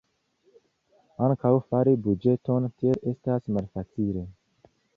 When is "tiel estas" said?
2.81-3.53